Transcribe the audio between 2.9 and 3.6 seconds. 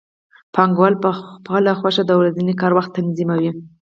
تنظیموي